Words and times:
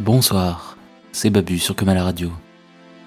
Bonsoir, 0.00 0.76
c'est 1.10 1.30
Babu 1.30 1.58
sur 1.58 1.74
Comme 1.74 1.88
radio, 1.88 2.30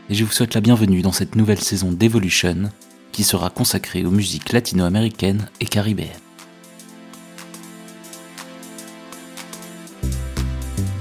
et 0.09 0.15
je 0.15 0.25
vous 0.25 0.31
souhaite 0.31 0.55
la 0.55 0.61
bienvenue 0.61 1.03
dans 1.03 1.11
cette 1.11 1.35
nouvelle 1.35 1.59
saison 1.59 1.91
d'Evolution 1.91 2.71
qui 3.11 3.23
sera 3.23 3.51
consacrée 3.51 4.03
aux 4.05 4.11
musiques 4.11 4.51
latino-américaines 4.51 5.49
et 5.61 5.65
caribéennes. 5.65 6.09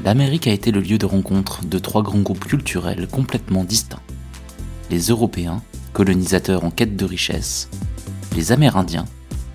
L'Amérique 0.04 0.46
a 0.46 0.52
été 0.52 0.72
le 0.72 0.80
lieu 0.80 0.98
de 0.98 1.06
rencontre 1.06 1.64
de 1.64 1.78
trois 1.78 2.02
grands 2.02 2.20
groupes 2.20 2.44
culturels 2.44 3.08
complètement 3.08 3.64
distincts. 3.64 4.02
Les 4.90 5.08
Européens, 5.08 5.62
colonisateurs 5.94 6.64
en 6.64 6.70
quête 6.70 6.96
de 6.96 7.06
richesse, 7.06 7.70
les 8.36 8.52
Amérindiens, 8.52 9.06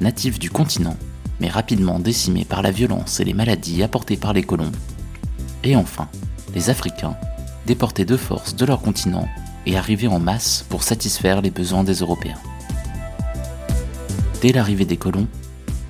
natifs 0.02 0.40
du 0.40 0.50
continent, 0.50 0.98
mais 1.40 1.50
rapidement 1.50 2.00
décimés 2.00 2.46
par 2.46 2.64
la 2.64 2.72
violence 2.72 3.20
et 3.20 3.24
les 3.24 3.36
maladies 3.36 3.84
apportées 3.84 4.18
par 4.18 4.34
les 4.34 4.44
colons, 4.44 4.72
et 5.64 5.76
enfin, 5.76 6.10
les 6.54 6.70
Africains, 6.70 7.16
déportés 7.66 8.06
de 8.06 8.18
force 8.18 8.56
de 8.56 8.66
leur 8.66 8.82
continent 8.82 9.28
et 9.66 9.78
arrivés 9.78 10.08
en 10.08 10.20
masse 10.20 10.66
pour 10.70 10.84
satisfaire 10.84 11.42
les 11.42 11.52
besoins 11.52 11.84
des 11.84 11.96
Européens. 11.96 12.40
Dès 14.42 14.52
l'arrivée 14.52 14.86
des 14.86 14.98
colons, 14.98 15.28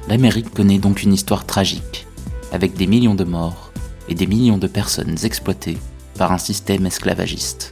l'Amérique 0.08 0.54
connaît 0.54 0.78
donc 0.78 1.04
une 1.04 1.14
histoire 1.14 1.46
tragique, 1.46 2.06
avec 2.52 2.76
des 2.76 2.88
millions 2.88 3.16
de 3.16 3.24
morts 3.24 3.72
et 4.10 4.16
des 4.16 4.28
millions 4.28 4.58
de 4.58 4.68
personnes 4.68 5.18
exploitées 5.24 5.78
par 6.18 6.32
un 6.32 6.38
système 6.38 6.86
esclavagiste. 6.86 7.72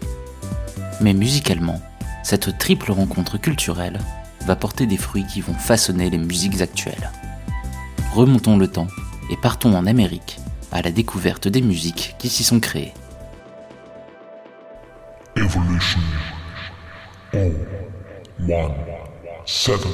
Mais 1.01 1.13
musicalement, 1.13 1.79
cette 2.23 2.57
triple 2.57 2.91
rencontre 2.91 3.37
culturelle 3.37 3.99
va 4.45 4.55
porter 4.55 4.87
des 4.87 4.97
fruits 4.97 5.25
qui 5.31 5.41
vont 5.41 5.53
façonner 5.53 6.09
les 6.09 6.17
musiques 6.17 6.61
actuelles. 6.61 7.11
Remontons 8.13 8.57
le 8.57 8.67
temps 8.67 8.87
et 9.29 9.37
partons 9.37 9.75
en 9.75 9.85
Amérique 9.85 10.37
à 10.71 10.81
la 10.81 10.91
découverte 10.91 11.47
des 11.47 11.61
musiques 11.61 12.15
qui 12.19 12.29
s'y 12.29 12.43
sont 12.43 12.59
créées. 12.59 12.93
Evolution. 15.35 15.99
Oh, 17.33 17.37
one, 18.47 18.73
seven. 19.45 19.91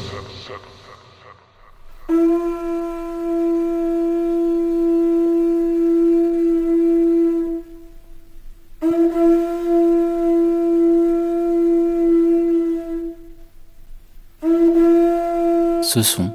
Ce 15.81 16.02
son, 16.02 16.31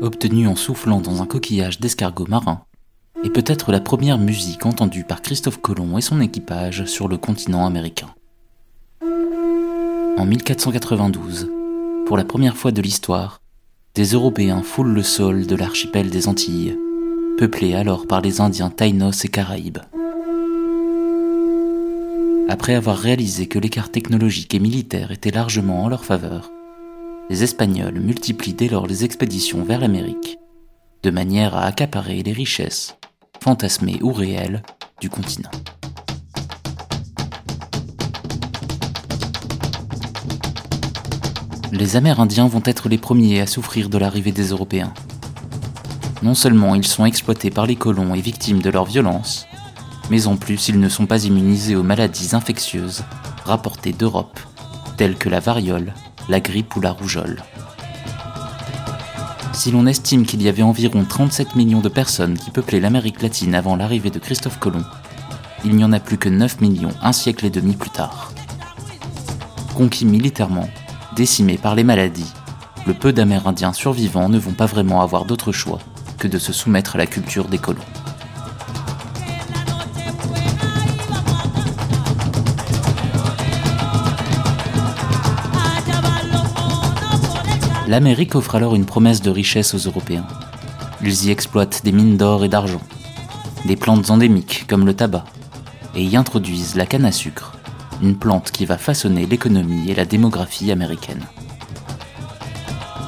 obtenu 0.00 0.48
en 0.48 0.56
soufflant 0.56 1.00
dans 1.00 1.22
un 1.22 1.26
coquillage 1.26 1.78
d'escargot 1.78 2.26
marin, 2.26 2.64
est 3.24 3.30
peut-être 3.30 3.72
la 3.72 3.80
première 3.80 4.18
musique 4.18 4.66
entendue 4.66 5.04
par 5.04 5.22
Christophe 5.22 5.60
Colomb 5.60 5.96
et 5.96 6.02
son 6.02 6.20
équipage 6.20 6.84
sur 6.84 7.08
le 7.08 7.16
continent 7.16 7.66
américain. 7.66 8.14
En 10.16 10.26
1492, 10.26 11.50
pour 12.06 12.16
la 12.16 12.24
première 12.24 12.56
fois 12.56 12.70
de 12.70 12.82
l'histoire, 12.82 13.40
des 13.94 14.12
Européens 14.12 14.62
foulent 14.62 14.92
le 14.92 15.02
sol 15.02 15.46
de 15.46 15.56
l'archipel 15.56 16.10
des 16.10 16.28
Antilles, 16.28 16.76
peuplé 17.38 17.74
alors 17.74 18.06
par 18.06 18.20
les 18.20 18.40
Indiens 18.40 18.70
Taïnos 18.70 19.24
et 19.24 19.28
Caraïbes. 19.28 19.78
Après 22.48 22.74
avoir 22.74 22.98
réalisé 22.98 23.46
que 23.46 23.58
l'écart 23.58 23.90
technologique 23.90 24.54
et 24.54 24.58
militaire 24.58 25.12
était 25.12 25.30
largement 25.30 25.82
en 25.84 25.88
leur 25.88 26.04
faveur, 26.04 26.50
les 27.30 27.42
Espagnols 27.42 28.00
multiplient 28.00 28.52
dès 28.52 28.68
lors 28.68 28.86
les 28.86 29.04
expéditions 29.04 29.64
vers 29.64 29.80
l'Amérique, 29.80 30.38
de 31.02 31.10
manière 31.10 31.56
à 31.56 31.64
accaparer 31.64 32.22
les 32.22 32.32
richesses, 32.32 32.96
fantasmées 33.44 33.98
ou 34.00 34.10
réelles, 34.10 34.62
du 35.02 35.10
continent. 35.10 35.50
Les 41.70 41.96
Amérindiens 41.96 42.48
vont 42.48 42.62
être 42.64 42.88
les 42.88 42.96
premiers 42.96 43.42
à 43.42 43.46
souffrir 43.46 43.90
de 43.90 43.98
l'arrivée 43.98 44.32
des 44.32 44.46
Européens. 44.46 44.94
Non 46.22 46.34
seulement 46.34 46.74
ils 46.74 46.86
sont 46.86 47.04
exploités 47.04 47.50
par 47.50 47.66
les 47.66 47.76
colons 47.76 48.14
et 48.14 48.22
victimes 48.22 48.62
de 48.62 48.70
leur 48.70 48.86
violence, 48.86 49.46
mais 50.08 50.26
en 50.26 50.36
plus 50.36 50.68
ils 50.68 50.80
ne 50.80 50.88
sont 50.88 51.04
pas 51.04 51.26
immunisés 51.26 51.76
aux 51.76 51.82
maladies 51.82 52.34
infectieuses 52.34 53.04
rapportées 53.44 53.92
d'Europe, 53.92 54.40
telles 54.96 55.16
que 55.16 55.28
la 55.28 55.40
variole, 55.40 55.92
la 56.30 56.40
grippe 56.40 56.74
ou 56.76 56.80
la 56.80 56.92
rougeole. 56.92 57.42
Si 59.54 59.70
l'on 59.70 59.86
estime 59.86 60.26
qu'il 60.26 60.42
y 60.42 60.48
avait 60.48 60.64
environ 60.64 61.04
37 61.04 61.54
millions 61.54 61.80
de 61.80 61.88
personnes 61.88 62.36
qui 62.36 62.50
peuplaient 62.50 62.80
l'Amérique 62.80 63.22
latine 63.22 63.54
avant 63.54 63.76
l'arrivée 63.76 64.10
de 64.10 64.18
Christophe 64.18 64.58
Colomb, 64.58 64.84
il 65.64 65.76
n'y 65.76 65.84
en 65.84 65.92
a 65.92 66.00
plus 66.00 66.18
que 66.18 66.28
9 66.28 66.60
millions 66.60 66.90
un 67.00 67.12
siècle 67.12 67.46
et 67.46 67.50
demi 67.50 67.74
plus 67.74 67.90
tard. 67.90 68.32
Conquis 69.74 70.06
militairement, 70.06 70.68
décimés 71.14 71.56
par 71.56 71.76
les 71.76 71.84
maladies, 71.84 72.32
le 72.84 72.94
peu 72.94 73.12
d'Amérindiens 73.12 73.72
survivants 73.72 74.28
ne 74.28 74.38
vont 74.38 74.54
pas 74.54 74.66
vraiment 74.66 75.02
avoir 75.02 75.24
d'autre 75.24 75.52
choix 75.52 75.78
que 76.18 76.26
de 76.26 76.38
se 76.38 76.52
soumettre 76.52 76.96
à 76.96 76.98
la 76.98 77.06
culture 77.06 77.46
des 77.46 77.58
colons. 77.58 77.80
L'Amérique 87.86 88.34
offre 88.34 88.54
alors 88.54 88.74
une 88.74 88.86
promesse 88.86 89.20
de 89.20 89.30
richesse 89.30 89.74
aux 89.74 89.88
Européens. 89.88 90.26
Ils 91.02 91.26
y 91.26 91.30
exploitent 91.30 91.84
des 91.84 91.92
mines 91.92 92.16
d'or 92.16 92.42
et 92.42 92.48
d'argent, 92.48 92.80
des 93.66 93.76
plantes 93.76 94.08
endémiques 94.08 94.64
comme 94.66 94.86
le 94.86 94.94
tabac, 94.94 95.24
et 95.94 96.02
y 96.02 96.16
introduisent 96.16 96.76
la 96.76 96.86
canne 96.86 97.04
à 97.04 97.12
sucre, 97.12 97.52
une 98.00 98.16
plante 98.16 98.50
qui 98.50 98.64
va 98.64 98.78
façonner 98.78 99.26
l'économie 99.26 99.90
et 99.90 99.94
la 99.94 100.06
démographie 100.06 100.72
américaine. 100.72 101.22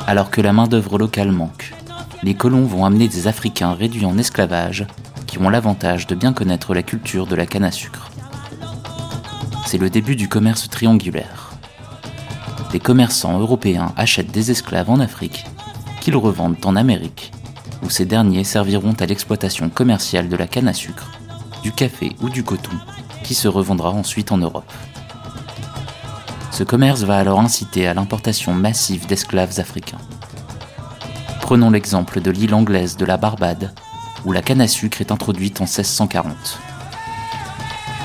Alors 0.06 0.30
que 0.30 0.42
la 0.42 0.52
main-d'œuvre 0.52 0.98
locale 0.98 1.32
manque, 1.32 1.72
les 2.22 2.34
colons 2.34 2.66
vont 2.66 2.84
amener 2.84 3.08
des 3.08 3.28
Africains 3.28 3.72
réduits 3.72 4.04
en 4.04 4.18
esclavage 4.18 4.86
qui 5.26 5.38
ont 5.38 5.48
l'avantage 5.48 6.06
de 6.06 6.14
bien 6.14 6.34
connaître 6.34 6.74
la 6.74 6.82
culture 6.82 7.26
de 7.26 7.34
la 7.34 7.46
canne 7.46 7.64
à 7.64 7.72
sucre. 7.72 8.10
C'est 9.64 9.78
le 9.78 9.88
début 9.88 10.16
du 10.16 10.28
commerce 10.28 10.68
triangulaire 10.68 11.45
des 12.72 12.80
commerçants 12.80 13.38
européens 13.38 13.92
achètent 13.96 14.32
des 14.32 14.50
esclaves 14.50 14.90
en 14.90 15.00
Afrique, 15.00 15.44
qu'ils 16.00 16.16
revendent 16.16 16.56
en 16.64 16.76
Amérique, 16.76 17.32
où 17.82 17.90
ces 17.90 18.04
derniers 18.04 18.44
serviront 18.44 18.94
à 18.94 19.06
l'exploitation 19.06 19.68
commerciale 19.68 20.28
de 20.28 20.36
la 20.36 20.46
canne 20.46 20.68
à 20.68 20.72
sucre, 20.72 21.10
du 21.62 21.72
café 21.72 22.12
ou 22.20 22.28
du 22.28 22.42
coton, 22.42 22.76
qui 23.22 23.34
se 23.34 23.48
revendra 23.48 23.90
ensuite 23.90 24.32
en 24.32 24.38
Europe. 24.38 24.72
Ce 26.50 26.64
commerce 26.64 27.02
va 27.02 27.18
alors 27.18 27.40
inciter 27.40 27.86
à 27.86 27.94
l'importation 27.94 28.54
massive 28.54 29.06
d'esclaves 29.06 29.58
africains. 29.58 29.98
Prenons 31.40 31.70
l'exemple 31.70 32.20
de 32.20 32.30
l'île 32.30 32.54
anglaise 32.54 32.96
de 32.96 33.04
la 33.04 33.16
Barbade, 33.16 33.72
où 34.24 34.32
la 34.32 34.42
canne 34.42 34.60
à 34.60 34.68
sucre 34.68 35.00
est 35.00 35.12
introduite 35.12 35.60
en 35.60 35.64
1640. 35.64 36.58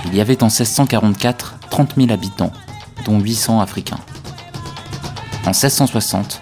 Il 0.05 0.15
y 0.15 0.21
avait 0.21 0.43
en 0.43 0.47
1644 0.47 1.55
30 1.69 1.95
000 1.95 2.11
habitants, 2.11 2.51
dont 3.05 3.19
800 3.19 3.61
Africains. 3.61 3.99
En 5.43 5.49
1660, 5.49 6.41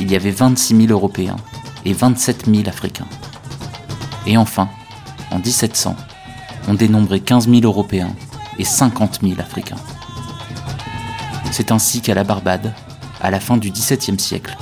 il 0.00 0.10
y 0.10 0.16
avait 0.16 0.30
26 0.30 0.86
000 0.86 0.92
Européens 0.92 1.36
et 1.84 1.92
27 1.92 2.46
000 2.46 2.68
Africains. 2.68 3.06
Et 4.26 4.36
enfin, 4.36 4.68
en 5.30 5.38
1700, 5.38 5.94
on 6.68 6.74
dénombrait 6.74 7.20
15 7.20 7.48
000 7.48 7.60
Européens 7.62 8.14
et 8.58 8.64
50 8.64 9.20
000 9.22 9.34
Africains. 9.38 9.76
C'est 11.50 11.72
ainsi 11.72 12.00
qu'à 12.00 12.14
la 12.14 12.24
Barbade, 12.24 12.72
à 13.20 13.30
la 13.30 13.40
fin 13.40 13.56
du 13.56 13.70
XVIIe 13.70 14.18
siècle, 14.18 14.56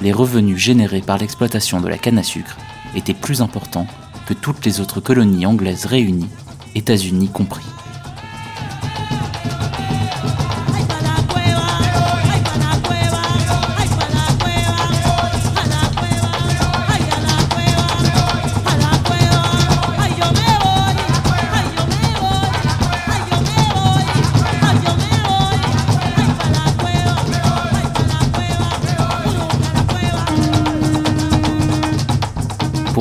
les 0.00 0.12
revenus 0.12 0.58
générés 0.58 1.00
par 1.00 1.18
l'exploitation 1.18 1.80
de 1.80 1.88
la 1.88 1.98
canne 1.98 2.18
à 2.18 2.22
sucre 2.22 2.56
étaient 2.94 3.14
plus 3.14 3.42
importants 3.42 3.86
que 4.26 4.34
toutes 4.34 4.64
les 4.64 4.80
autres 4.80 5.00
colonies 5.00 5.46
anglaises 5.46 5.86
réunies, 5.86 6.28
États-Unis 6.74 7.28
compris. 7.28 7.64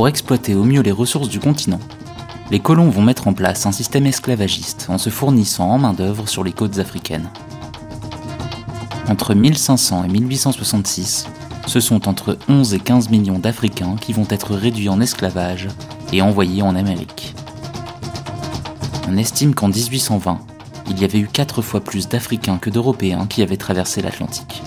Pour 0.04 0.10
exploiter 0.10 0.54
au 0.54 0.66
mieux 0.66 0.82
les 0.82 0.92
ressources 0.92 1.30
du 1.30 1.40
continent, 1.40 1.80
les 2.52 2.60
colons 2.60 2.90
vont 2.90 3.02
mettre 3.02 3.30
en 3.30 3.34
place 3.34 3.66
un 3.66 3.72
système 3.72 4.06
esclavagiste 4.06 4.88
en 4.90 4.98
se 4.98 5.10
fournissant 5.10 5.70
en 5.70 5.78
main-d'œuvre 5.78 6.28
sur 6.28 6.44
les 6.44 6.52
côtes 6.52 6.78
africaines. 6.78 7.30
Entre 9.08 9.34
1500 9.34 10.04
et 10.04 10.08
1866, 10.10 11.30
ce 11.68 11.80
sont 11.80 12.10
entre 12.10 12.38
11 12.50 12.74
et 12.74 12.82
15 12.82 13.12
millions 13.12 13.40
d'Africains 13.40 13.96
qui 13.96 14.12
vont 14.12 14.28
être 14.30 14.56
réduits 14.56 14.90
en 14.90 15.00
esclavage 15.00 15.70
et 16.12 16.22
envoyés 16.22 16.64
en 16.64 16.76
Amérique. 16.76 17.34
On 19.08 19.16
estime 19.16 19.56
qu'en 19.56 19.70
1820, 19.70 20.38
il 20.90 21.00
y 21.00 21.06
avait 21.06 21.20
eu 21.20 21.30
quatre 21.32 21.62
fois 21.62 21.80
plus 21.80 22.10
d'Africains 22.10 22.58
que 22.58 22.70
d'Européens 22.70 23.26
qui 23.26 23.42
avaient 23.42 23.56
traversé 23.56 24.02
l'Atlantique. 24.02 24.64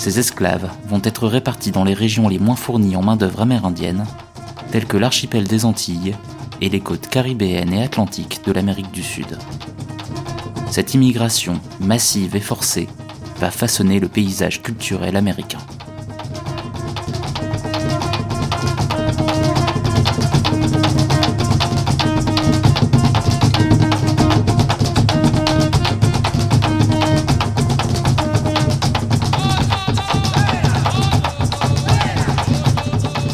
Ces 0.00 0.18
esclaves 0.18 0.70
vont 0.88 1.02
être 1.04 1.28
répartis 1.28 1.72
dans 1.72 1.84
les 1.84 1.92
régions 1.92 2.26
les 2.26 2.38
moins 2.38 2.56
fournies 2.56 2.96
en 2.96 3.02
main-d'œuvre 3.02 3.42
amérindienne, 3.42 4.06
telles 4.72 4.86
que 4.86 4.96
l'archipel 4.96 5.46
des 5.46 5.66
Antilles 5.66 6.16
et 6.62 6.70
les 6.70 6.80
côtes 6.80 7.08
caribéennes 7.08 7.74
et 7.74 7.82
atlantiques 7.82 8.40
de 8.46 8.50
l'Amérique 8.50 8.90
du 8.92 9.02
Sud. 9.02 9.36
Cette 10.70 10.94
immigration 10.94 11.60
massive 11.80 12.34
et 12.34 12.40
forcée 12.40 12.88
va 13.40 13.50
façonner 13.50 14.00
le 14.00 14.08
paysage 14.08 14.62
culturel 14.62 15.16
américain. 15.16 15.58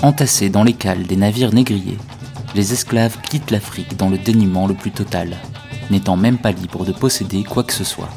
Entassés 0.06 0.50
dans 0.50 0.62
les 0.62 0.72
cales 0.72 1.02
des 1.02 1.16
navires 1.16 1.52
négriers, 1.52 1.98
les 2.54 2.72
esclaves 2.72 3.18
quittent 3.22 3.50
l'Afrique 3.50 3.96
dans 3.96 4.08
le 4.08 4.18
dénuement 4.18 4.68
le 4.68 4.74
plus 4.74 4.92
total, 4.92 5.36
n'étant 5.90 6.16
même 6.16 6.38
pas 6.38 6.52
libres 6.52 6.84
de 6.84 6.92
posséder 6.92 7.42
quoi 7.42 7.64
que 7.64 7.72
ce 7.72 7.82
soit. 7.82 8.08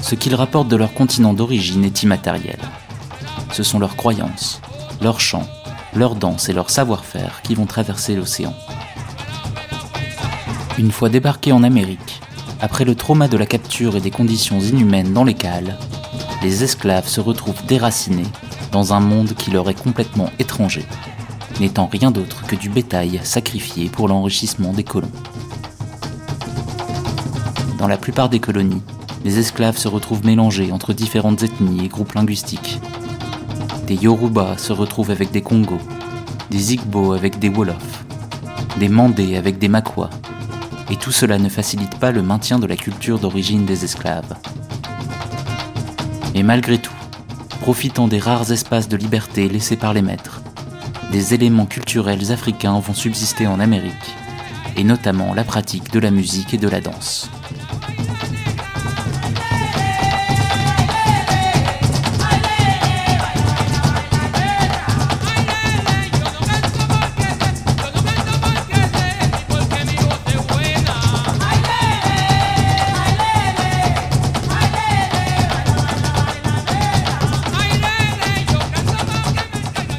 Ce 0.00 0.14
qu'ils 0.14 0.36
rapportent 0.36 0.68
de 0.68 0.76
leur 0.76 0.94
continent 0.94 1.34
d'origine 1.34 1.84
est 1.84 2.04
immatériel. 2.04 2.60
Ce 3.50 3.64
sont 3.64 3.80
leurs 3.80 3.96
croyances, 3.96 4.60
leurs 5.02 5.18
chants, 5.18 5.48
leurs 5.92 6.14
danses 6.14 6.48
et 6.48 6.52
leur 6.52 6.70
savoir-faire 6.70 7.42
qui 7.42 7.56
vont 7.56 7.66
traverser 7.66 8.14
l'océan. 8.14 8.54
Une 10.78 10.92
fois 10.92 11.08
débarqués 11.08 11.50
en 11.50 11.64
Amérique, 11.64 12.20
après 12.60 12.84
le 12.84 12.94
trauma 12.94 13.26
de 13.26 13.36
la 13.36 13.46
capture 13.46 13.96
et 13.96 14.00
des 14.00 14.12
conditions 14.12 14.60
inhumaines 14.60 15.12
dans 15.12 15.24
les 15.24 15.34
cales, 15.34 15.76
les 16.44 16.62
esclaves 16.62 17.08
se 17.08 17.20
retrouvent 17.20 17.66
déracinés 17.66 18.30
dans 18.72 18.92
un 18.92 19.00
monde 19.00 19.34
qui 19.34 19.50
leur 19.50 19.68
est 19.70 19.80
complètement 19.80 20.30
étranger, 20.38 20.84
n'étant 21.60 21.86
rien 21.86 22.10
d'autre 22.10 22.46
que 22.46 22.56
du 22.56 22.68
bétail 22.68 23.20
sacrifié 23.24 23.88
pour 23.88 24.08
l'enrichissement 24.08 24.72
des 24.72 24.84
colons. 24.84 25.10
Dans 27.78 27.88
la 27.88 27.96
plupart 27.96 28.28
des 28.28 28.40
colonies, 28.40 28.82
les 29.24 29.38
esclaves 29.38 29.76
se 29.78 29.88
retrouvent 29.88 30.24
mélangés 30.24 30.72
entre 30.72 30.92
différentes 30.92 31.42
ethnies 31.42 31.84
et 31.84 31.88
groupes 31.88 32.14
linguistiques. 32.14 32.80
Des 33.86 33.94
Yoruba 33.94 34.58
se 34.58 34.72
retrouvent 34.72 35.10
avec 35.10 35.30
des 35.30 35.42
Congos, 35.42 35.80
des 36.50 36.74
Igbo 36.74 37.12
avec 37.12 37.38
des 37.38 37.48
Wolofs, 37.48 38.04
des 38.78 38.88
Mandés 38.88 39.36
avec 39.36 39.58
des 39.58 39.68
Makwa, 39.68 40.10
et 40.90 40.96
tout 40.96 41.12
cela 41.12 41.38
ne 41.38 41.48
facilite 41.48 41.98
pas 41.98 42.12
le 42.12 42.22
maintien 42.22 42.58
de 42.58 42.66
la 42.66 42.76
culture 42.76 43.18
d'origine 43.18 43.64
des 43.64 43.84
esclaves. 43.84 44.34
Et 46.34 46.42
malgré 46.42 46.78
tout, 46.78 46.92
profitant 47.68 48.08
des 48.08 48.18
rares 48.18 48.50
espaces 48.50 48.88
de 48.88 48.96
liberté 48.96 49.46
laissés 49.46 49.76
par 49.76 49.92
les 49.92 50.00
maîtres, 50.00 50.40
des 51.12 51.34
éléments 51.34 51.66
culturels 51.66 52.32
africains 52.32 52.80
vont 52.80 52.94
subsister 52.94 53.46
en 53.46 53.60
Amérique, 53.60 53.92
et 54.78 54.84
notamment 54.84 55.34
la 55.34 55.44
pratique 55.44 55.92
de 55.92 55.98
la 55.98 56.10
musique 56.10 56.54
et 56.54 56.56
de 56.56 56.66
la 56.66 56.80
danse. 56.80 57.28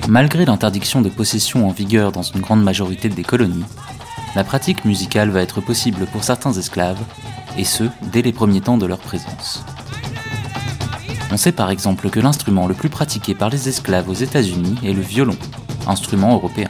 Malgré 0.10 0.44
l'interdiction 0.44 1.04
de 1.04 1.10
possession 1.10 1.68
en 1.68 1.72
vigueur 1.72 2.12
dans 2.12 2.24
une 2.24 2.42
grande 2.42 2.64
majorité 2.64 3.10
des 3.10 3.22
colonies, 3.22 3.64
la 4.36 4.44
pratique 4.44 4.84
musicale 4.84 5.30
va 5.30 5.44
être 5.44 5.62
possible 5.62 6.08
pour 6.08 6.24
certains 6.24 6.52
esclaves, 6.52 6.98
et 7.60 7.64
ce, 7.64 7.84
dès 8.12 8.24
les 8.24 8.34
premiers 8.34 8.62
temps 8.62 8.80
de 8.80 8.88
leur 8.88 8.98
présence. 8.98 9.64
On 11.32 11.38
sait 11.38 11.52
par 11.52 11.70
exemple 11.70 12.10
que 12.10 12.20
l'instrument 12.20 12.66
le 12.66 12.74
plus 12.74 12.90
pratiqué 12.90 13.36
par 13.36 13.52
les 13.52 13.70
esclaves 13.70 14.10
aux 14.10 14.16
États-Unis 14.16 14.78
est 14.84 14.94
le 14.94 15.02
violon, 15.02 15.38
instrument 15.86 16.34
européen. 16.34 16.70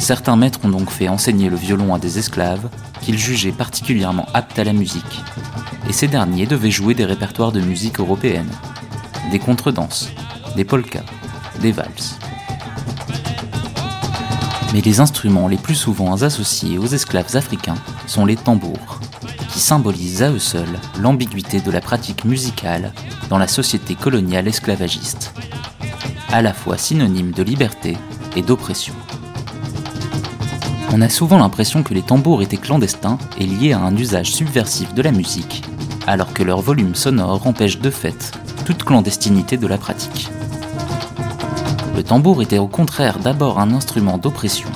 Certains 0.00 0.34
maîtres 0.34 0.64
ont 0.64 0.70
donc 0.70 0.90
fait 0.90 1.08
enseigner 1.08 1.48
le 1.48 1.56
violon 1.56 1.94
à 1.94 2.00
des 2.00 2.18
esclaves 2.18 2.68
qu'ils 3.00 3.18
jugeaient 3.18 3.52
particulièrement 3.52 4.26
aptes 4.34 4.58
à 4.58 4.64
la 4.64 4.72
musique, 4.72 5.22
et 5.88 5.92
ces 5.92 6.08
derniers 6.08 6.46
devaient 6.46 6.72
jouer 6.72 6.94
des 6.94 7.04
répertoires 7.04 7.52
de 7.52 7.60
musique 7.60 8.00
européenne, 8.00 8.50
des 9.30 9.38
contredanses, 9.38 10.10
des 10.56 10.64
polkas, 10.64 11.04
des 11.60 11.72
valses. 11.72 12.18
Mais 14.72 14.80
les 14.80 15.00
instruments 15.00 15.48
les 15.48 15.56
plus 15.56 15.74
souvent 15.74 16.22
associés 16.22 16.78
aux 16.78 16.86
esclaves 16.86 17.34
africains 17.34 17.78
sont 18.06 18.24
les 18.24 18.36
tambours, 18.36 19.00
qui 19.52 19.60
symbolisent 19.60 20.22
à 20.22 20.30
eux 20.30 20.38
seuls 20.38 20.78
l'ambiguïté 21.00 21.60
de 21.60 21.70
la 21.70 21.80
pratique 21.80 22.24
musicale 22.24 22.92
dans 23.28 23.38
la 23.38 23.48
société 23.48 23.94
coloniale 23.94 24.46
esclavagiste, 24.46 25.32
à 26.30 26.42
la 26.42 26.52
fois 26.52 26.78
synonyme 26.78 27.32
de 27.32 27.42
liberté 27.42 27.96
et 28.36 28.42
d'oppression. 28.42 28.94
On 30.92 31.02
a 31.02 31.08
souvent 31.08 31.38
l'impression 31.38 31.82
que 31.82 31.94
les 31.94 32.02
tambours 32.02 32.42
étaient 32.42 32.56
clandestins 32.56 33.18
et 33.38 33.46
liés 33.46 33.72
à 33.72 33.80
un 33.80 33.96
usage 33.96 34.32
subversif 34.32 34.94
de 34.94 35.02
la 35.02 35.12
musique, 35.12 35.62
alors 36.06 36.32
que 36.32 36.42
leur 36.42 36.60
volume 36.60 36.94
sonore 36.94 37.46
empêche 37.46 37.78
de 37.78 37.90
fait 37.90 38.32
toute 38.64 38.84
clandestinité 38.84 39.56
de 39.56 39.66
la 39.66 39.78
pratique. 39.78 40.30
Le 42.00 42.04
tambour 42.04 42.40
était 42.40 42.56
au 42.56 42.66
contraire 42.66 43.18
d'abord 43.18 43.60
un 43.60 43.74
instrument 43.74 44.16
d'oppression. 44.16 44.70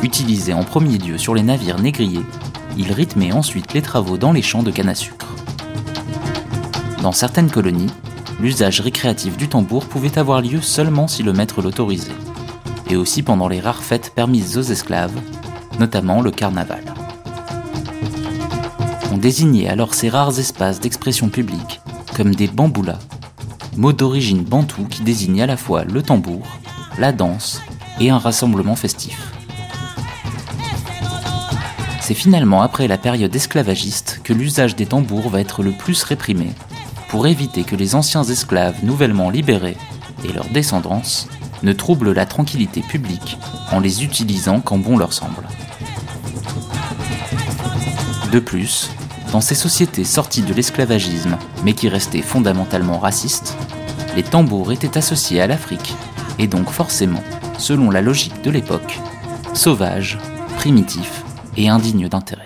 Utilisé 0.00 0.54
en 0.54 0.62
premier 0.62 0.96
lieu 0.96 1.18
sur 1.18 1.34
les 1.34 1.42
navires 1.42 1.80
négriers, 1.80 2.24
il 2.78 2.92
rythmait 2.92 3.32
ensuite 3.32 3.74
les 3.74 3.82
travaux 3.82 4.16
dans 4.16 4.30
les 4.30 4.42
champs 4.42 4.62
de 4.62 4.70
canne 4.70 4.88
à 4.88 4.94
sucre. 4.94 5.26
Dans 7.02 7.10
certaines 7.10 7.50
colonies, 7.50 7.90
l'usage 8.40 8.80
récréatif 8.80 9.36
du 9.36 9.48
tambour 9.48 9.86
pouvait 9.86 10.20
avoir 10.20 10.40
lieu 10.40 10.60
seulement 10.60 11.08
si 11.08 11.24
le 11.24 11.32
maître 11.32 11.62
l'autorisait, 11.62 12.12
et 12.88 12.94
aussi 12.94 13.24
pendant 13.24 13.48
les 13.48 13.58
rares 13.58 13.82
fêtes 13.82 14.12
permises 14.14 14.56
aux 14.56 14.62
esclaves, 14.62 15.20
notamment 15.80 16.20
le 16.20 16.30
carnaval. 16.30 16.84
On 19.10 19.16
désignait 19.16 19.66
alors 19.66 19.94
ces 19.94 20.08
rares 20.08 20.38
espaces 20.38 20.78
d'expression 20.78 21.28
publique 21.28 21.80
comme 22.16 22.36
des 22.36 22.46
bamboulas 22.46 23.00
mot 23.76 23.92
d'origine 23.92 24.42
bantou 24.42 24.84
qui 24.84 25.02
désigne 25.02 25.42
à 25.42 25.46
la 25.46 25.56
fois 25.56 25.84
le 25.84 26.02
tambour, 26.02 26.46
la 26.98 27.12
danse 27.12 27.62
et 28.00 28.10
un 28.10 28.18
rassemblement 28.18 28.76
festif. 28.76 29.32
C'est 32.00 32.14
finalement 32.14 32.62
après 32.62 32.88
la 32.88 32.98
période 32.98 33.34
esclavagiste 33.34 34.20
que 34.24 34.32
l'usage 34.32 34.76
des 34.76 34.86
tambours 34.86 35.28
va 35.30 35.40
être 35.40 35.62
le 35.62 35.70
plus 35.70 36.02
réprimé, 36.02 36.50
pour 37.08 37.26
éviter 37.26 37.62
que 37.62 37.76
les 37.76 37.94
anciens 37.94 38.24
esclaves 38.24 38.84
nouvellement 38.84 39.30
libérés 39.30 39.76
et 40.24 40.32
leurs 40.32 40.48
descendants 40.48 41.02
ne 41.62 41.72
troublent 41.72 42.12
la 42.12 42.26
tranquillité 42.26 42.80
publique 42.80 43.38
en 43.70 43.80
les 43.80 44.04
utilisant 44.04 44.60
quand 44.60 44.78
bon 44.78 44.98
leur 44.98 45.12
semble. 45.12 45.46
De 48.32 48.40
plus, 48.40 48.90
dans 49.32 49.40
ces 49.40 49.54
sociétés 49.54 50.04
sorties 50.04 50.42
de 50.42 50.52
l'esclavagisme, 50.52 51.38
mais 51.64 51.72
qui 51.72 51.88
restaient 51.88 52.20
fondamentalement 52.20 52.98
racistes, 52.98 53.56
les 54.14 54.22
tambours 54.22 54.72
étaient 54.72 54.98
associés 54.98 55.40
à 55.40 55.46
l'Afrique, 55.46 55.94
et 56.38 56.46
donc 56.46 56.70
forcément, 56.70 57.22
selon 57.58 57.90
la 57.90 58.02
logique 58.02 58.42
de 58.42 58.50
l'époque, 58.50 59.00
sauvages, 59.54 60.18
primitifs 60.56 61.24
et 61.56 61.70
indignes 61.70 62.08
d'intérêt. 62.08 62.41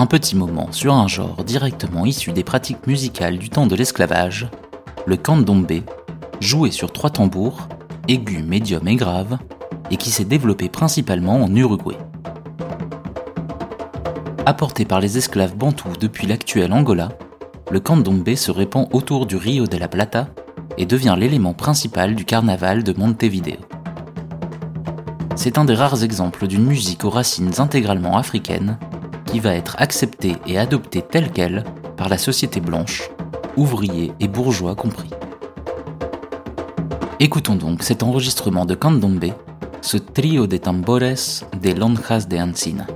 Un 0.00 0.06
petit 0.06 0.36
moment 0.36 0.70
sur 0.70 0.94
un 0.94 1.08
genre 1.08 1.42
directement 1.42 2.06
issu 2.06 2.30
des 2.30 2.44
pratiques 2.44 2.86
musicales 2.86 3.36
du 3.36 3.50
temps 3.50 3.66
de 3.66 3.74
l'esclavage, 3.74 4.48
le 5.06 5.16
candombe, 5.16 5.82
joué 6.40 6.70
sur 6.70 6.92
trois 6.92 7.10
tambours, 7.10 7.66
aigus, 8.06 8.44
médium 8.44 8.86
et 8.86 8.94
grave, 8.94 9.38
et 9.90 9.96
qui 9.96 10.10
s'est 10.10 10.24
développé 10.24 10.68
principalement 10.68 11.42
en 11.42 11.52
Uruguay. 11.54 11.98
Apporté 14.46 14.84
par 14.84 15.00
les 15.00 15.18
esclaves 15.18 15.56
bantous 15.56 15.96
depuis 15.98 16.28
l'actuel 16.28 16.72
Angola, 16.72 17.08
le 17.68 17.80
candombe 17.80 18.34
se 18.36 18.52
répand 18.52 18.88
autour 18.92 19.26
du 19.26 19.34
Rio 19.34 19.66
de 19.66 19.78
la 19.78 19.88
Plata 19.88 20.28
et 20.76 20.86
devient 20.86 21.16
l'élément 21.18 21.54
principal 21.54 22.14
du 22.14 22.24
carnaval 22.24 22.84
de 22.84 22.92
Montevideo. 22.96 23.56
C'est 25.34 25.58
un 25.58 25.64
des 25.64 25.74
rares 25.74 26.04
exemples 26.04 26.46
d'une 26.46 26.64
musique 26.64 27.04
aux 27.04 27.10
racines 27.10 27.58
intégralement 27.58 28.16
africaines 28.16 28.78
qui 29.30 29.40
va 29.40 29.54
être 29.54 29.76
acceptée 29.78 30.36
et 30.46 30.58
adoptée 30.58 31.02
telle 31.02 31.30
qu'elle 31.30 31.64
par 31.96 32.08
la 32.08 32.16
société 32.16 32.60
blanche, 32.60 33.10
ouvriers 33.56 34.12
et 34.20 34.28
bourgeois 34.28 34.74
compris. 34.74 35.10
Écoutons 37.20 37.56
donc 37.56 37.82
cet 37.82 38.02
enregistrement 38.02 38.64
de 38.64 38.74
Candombe, 38.74 39.32
ce 39.82 39.98
trio 39.98 40.46
de 40.46 40.56
tambores 40.56 41.44
de 41.62 41.72
Lonjas 41.72 42.26
de 42.26 42.38
Ancina. 42.38 42.86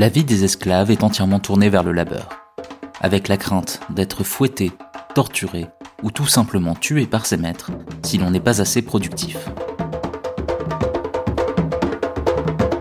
La 0.00 0.08
vie 0.08 0.24
des 0.24 0.44
esclaves 0.44 0.90
est 0.90 1.04
entièrement 1.04 1.40
tournée 1.40 1.68
vers 1.68 1.82
le 1.82 1.92
labeur, 1.92 2.30
avec 3.02 3.28
la 3.28 3.36
crainte 3.36 3.80
d'être 3.90 4.24
fouetté, 4.24 4.72
torturé 5.14 5.66
ou 6.02 6.10
tout 6.10 6.26
simplement 6.26 6.74
tué 6.74 7.04
par 7.04 7.26
ses 7.26 7.36
maîtres 7.36 7.70
si 8.02 8.16
l'on 8.16 8.30
n'est 8.30 8.40
pas 8.40 8.62
assez 8.62 8.80
productif. 8.80 9.36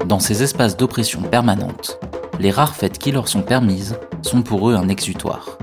Dans 0.05 0.21
ces 0.21 0.43
espaces 0.43 0.77
d'oppression 0.77 1.21
permanente, 1.21 1.99
les 2.39 2.51
rares 2.51 2.77
fêtes 2.77 2.99
qui 2.99 3.11
leur 3.11 3.27
sont 3.27 3.41
permises 3.41 3.97
sont 4.21 4.41
pour 4.41 4.69
eux 4.69 4.75
un 4.75 4.87
exutoire. 4.87 5.57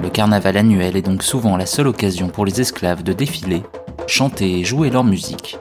Le 0.00 0.10
carnaval 0.10 0.56
annuel 0.56 0.96
est 0.96 1.02
donc 1.02 1.24
souvent 1.24 1.56
la 1.56 1.66
seule 1.66 1.88
occasion 1.88 2.28
pour 2.28 2.46
les 2.46 2.60
esclaves 2.60 3.02
de 3.02 3.12
défiler, 3.12 3.64
chanter 4.06 4.60
et 4.60 4.64
jouer 4.64 4.90
leur 4.90 5.02
musique, 5.02 5.58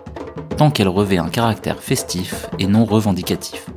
tant 0.57 0.71
qu'elle 0.71 0.87
revêt 0.87 1.19
un 1.19 1.29
caractère 1.29 1.83
festif 1.83 2.47
et 2.57 2.65
non 2.65 2.83
revendicatif. 2.83 3.67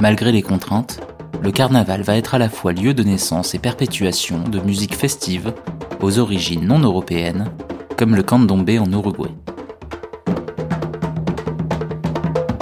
Malgré 0.00 0.32
les 0.32 0.40
contraintes, 0.40 1.00
le 1.42 1.52
carnaval 1.52 2.00
va 2.00 2.16
être 2.16 2.34
à 2.34 2.38
la 2.38 2.48
fois 2.48 2.72
lieu 2.72 2.94
de 2.94 3.02
naissance 3.02 3.54
et 3.54 3.58
perpétuation 3.58 4.38
de 4.38 4.58
musique 4.60 4.94
festive 4.94 5.52
aux 6.00 6.18
origines 6.18 6.66
non 6.66 6.78
européennes, 6.78 7.50
comme 7.98 8.16
le 8.16 8.22
candombe 8.22 8.70
en 8.70 8.90
Uruguay. 8.90 9.30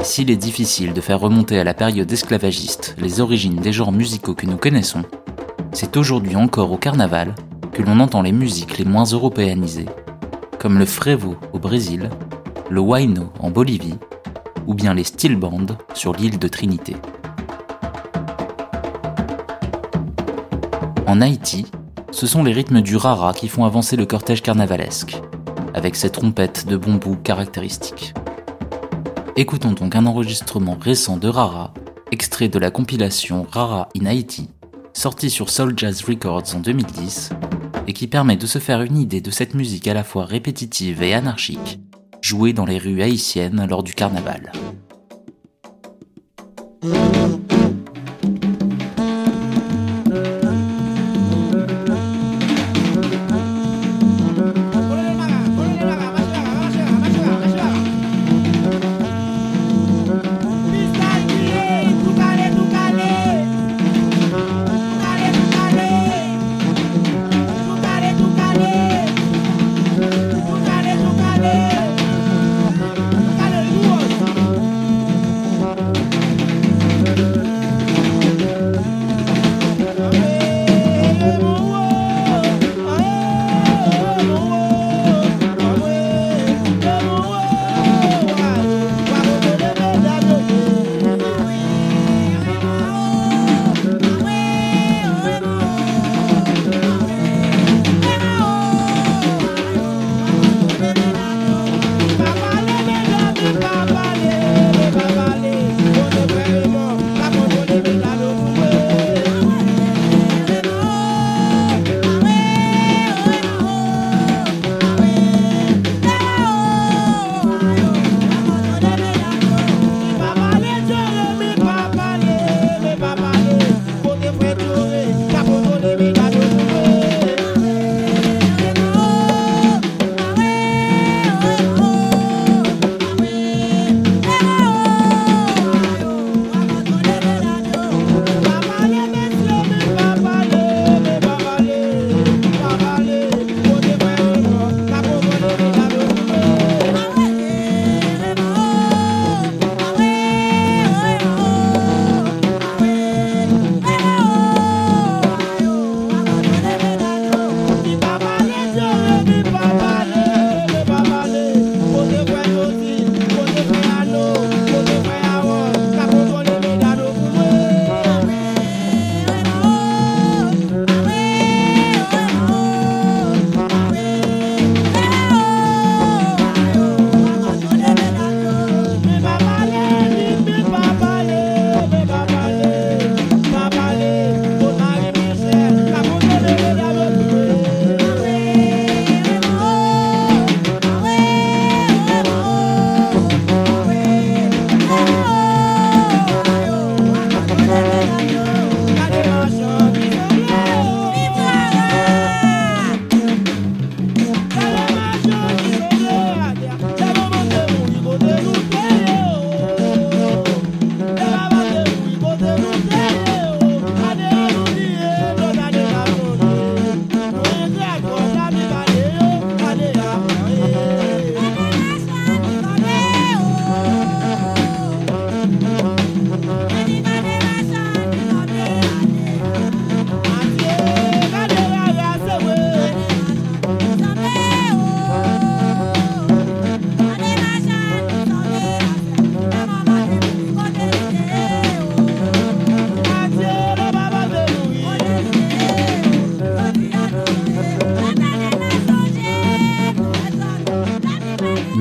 S'il 0.02 0.32
est 0.32 0.36
difficile 0.36 0.92
de 0.92 1.00
faire 1.00 1.20
remonter 1.20 1.60
à 1.60 1.64
la 1.64 1.74
période 1.74 2.10
esclavagiste 2.10 2.96
les 2.98 3.20
origines 3.20 3.60
des 3.60 3.72
genres 3.72 3.92
musicaux 3.92 4.34
que 4.34 4.46
nous 4.46 4.56
connaissons, 4.56 5.02
c'est 5.70 5.96
aujourd'hui 5.96 6.34
encore 6.34 6.72
au 6.72 6.78
carnaval 6.78 7.36
que 7.78 7.84
l'on 7.84 8.00
entend 8.00 8.22
les 8.22 8.32
musiques 8.32 8.76
les 8.78 8.84
moins 8.84 9.04
européanisées, 9.04 9.86
comme 10.58 10.80
le 10.80 10.84
frevo 10.84 11.36
au 11.52 11.60
Brésil, 11.60 12.10
le 12.68 12.80
huayno 12.80 13.32
en 13.38 13.50
Bolivie, 13.50 13.94
ou 14.66 14.74
bien 14.74 14.94
les 14.94 15.04
steel 15.04 15.36
bands 15.36 15.76
sur 15.94 16.12
l'île 16.12 16.40
de 16.40 16.48
Trinité. 16.48 16.96
En 21.06 21.20
Haïti, 21.20 21.66
ce 22.10 22.26
sont 22.26 22.42
les 22.42 22.52
rythmes 22.52 22.80
du 22.80 22.96
rara 22.96 23.32
qui 23.32 23.46
font 23.46 23.64
avancer 23.64 23.94
le 23.94 24.06
cortège 24.06 24.42
carnavalesque, 24.42 25.16
avec 25.72 25.94
ses 25.94 26.10
trompettes 26.10 26.66
de 26.66 26.76
bambou 26.76 27.14
caractéristiques. 27.14 28.12
Écoutons 29.36 29.70
donc 29.70 29.94
un 29.94 30.06
enregistrement 30.06 30.76
récent 30.80 31.16
de 31.16 31.28
Rara, 31.28 31.72
extrait 32.10 32.48
de 32.48 32.58
la 32.58 32.72
compilation 32.72 33.46
Rara 33.48 33.88
in 33.96 34.06
Haïti, 34.06 34.50
sorti 34.94 35.30
sur 35.30 35.48
Soul 35.48 35.74
Jazz 35.76 36.02
Records 36.02 36.56
en 36.56 36.58
2010, 36.58 37.30
et 37.88 37.94
qui 37.94 38.06
permet 38.06 38.36
de 38.36 38.46
se 38.46 38.58
faire 38.58 38.82
une 38.82 38.98
idée 38.98 39.22
de 39.22 39.30
cette 39.30 39.54
musique 39.54 39.88
à 39.88 39.94
la 39.94 40.04
fois 40.04 40.26
répétitive 40.26 41.02
et 41.02 41.14
anarchique, 41.14 41.80
jouée 42.20 42.52
dans 42.52 42.66
les 42.66 42.76
rues 42.76 43.02
haïtiennes 43.02 43.66
lors 43.68 43.82
du 43.82 43.94
carnaval. 43.94 44.52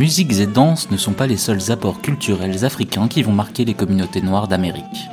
Musiques 0.07 0.39
et 0.39 0.47
danses 0.47 0.89
ne 0.89 0.95
sont 0.95 1.11
pas 1.11 1.27
les 1.27 1.35
seuls 1.35 1.69
apports 1.69 1.99
culturels 2.01 2.63
africains 2.63 3.09
qui 3.09 3.23
vont 3.23 3.33
marquer 3.33 3.65
les 3.65 3.73
communautés 3.73 4.21
noires 4.21 4.47
d'Amérique. 4.47 5.09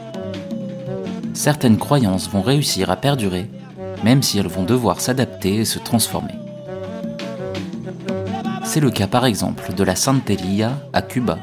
Certaines 1.32 1.78
croyances 1.78 2.30
vont 2.30 2.42
réussir 2.42 2.90
à 2.90 2.96
perdurer, 2.96 3.50
même 4.04 4.22
si 4.22 4.38
elles 4.38 4.46
vont 4.46 4.62
devoir 4.62 5.00
s'adapter 5.00 5.56
et 5.56 5.64
se 5.64 5.80
transformer. 5.80 6.36
C'est 8.62 8.78
le 8.78 8.92
cas 8.92 9.08
par 9.08 9.26
exemple 9.26 9.74
de 9.74 9.82
la 9.82 9.96
Santeria 9.96 10.78
à 10.92 11.02
Cuba, 11.02 11.40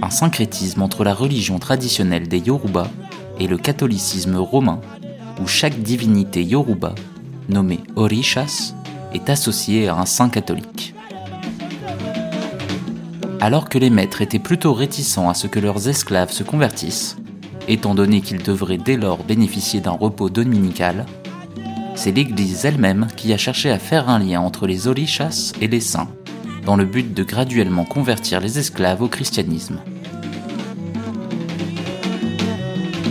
un 0.00 0.08
syncrétisme 0.08 0.80
entre 0.80 1.04
la 1.04 1.12
religion 1.12 1.58
traditionnelle 1.58 2.26
des 2.26 2.38
Yoruba 2.38 2.88
et 3.38 3.48
le 3.48 3.58
catholicisme 3.58 4.36
romain, 4.36 4.80
où 5.42 5.46
chaque 5.46 5.78
divinité 5.82 6.42
Yoruba, 6.42 6.94
nommée 7.50 7.80
Orishas, 7.96 8.72
est 9.12 9.28
associée 9.28 9.88
à 9.88 9.96
un 9.96 10.06
saint 10.06 10.30
catholique. 10.30 10.94
Alors 13.40 13.68
que 13.68 13.78
les 13.78 13.90
maîtres 13.90 14.20
étaient 14.20 14.40
plutôt 14.40 14.74
réticents 14.74 15.28
à 15.28 15.34
ce 15.34 15.46
que 15.46 15.60
leurs 15.60 15.88
esclaves 15.88 16.32
se 16.32 16.42
convertissent, 16.42 17.16
étant 17.68 17.94
donné 17.94 18.20
qu'ils 18.20 18.42
devraient 18.42 18.78
dès 18.78 18.96
lors 18.96 19.22
bénéficier 19.22 19.80
d'un 19.80 19.92
repos 19.92 20.28
dominical, 20.28 21.06
c'est 21.94 22.10
l'Église 22.10 22.64
elle-même 22.64 23.06
qui 23.16 23.32
a 23.32 23.38
cherché 23.38 23.70
à 23.70 23.78
faire 23.78 24.08
un 24.08 24.18
lien 24.18 24.40
entre 24.40 24.66
les 24.66 24.88
Orishas 24.88 25.52
et 25.60 25.68
les 25.68 25.80
saints, 25.80 26.08
dans 26.64 26.74
le 26.74 26.84
but 26.84 27.14
de 27.14 27.22
graduellement 27.22 27.84
convertir 27.84 28.40
les 28.40 28.58
esclaves 28.58 29.02
au 29.02 29.08
christianisme. 29.08 29.78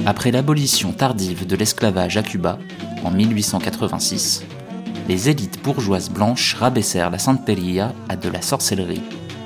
Après 0.06 0.32
l'abolition 0.32 0.92
tardive 0.92 1.48
de 1.48 1.56
l'esclavage 1.56 2.18
à 2.18 2.24
Cuba, 2.24 2.60
en 3.06 3.12
1886, 3.12 4.44
les 5.08 5.30
élites 5.30 5.64
bourgeoises 5.64 6.10
blanches 6.10 6.54
rabaissèrent 6.54 7.12
la 7.12 7.20
Santeria 7.20 7.94
à 8.10 8.18
de 8.18 8.28
la 8.28 8.42
sorcellerie, 8.42 9.02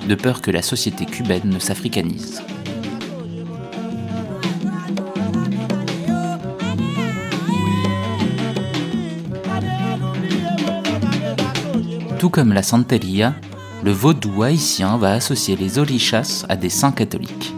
de 0.08 0.16
peur 0.16 0.42
que 0.42 0.52
la 0.52 0.62
société 0.62 1.06
cubaine 1.06 1.50
ne 1.50 1.60
s'africanise. 1.60 2.42
Tout 12.20 12.30
comme 12.30 12.54
la 12.54 12.62
Santeria, 12.62 13.34
le 13.84 13.92
vaudou 13.92 14.44
haïtien 14.44 14.98
va 14.98 15.14
associer 15.14 15.56
les 15.56 15.80
orishas 15.80 16.46
à 16.50 16.56
des 16.56 16.70
saints 16.70 16.92
catholiques. 16.92 17.54